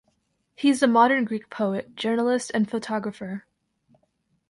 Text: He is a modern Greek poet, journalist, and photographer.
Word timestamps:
He 0.55 0.69
is 0.71 0.81
a 0.81 0.87
modern 0.87 1.25
Greek 1.25 1.51
poet, 1.51 1.95
journalist, 1.95 2.49
and 2.55 2.67
photographer. 2.67 3.45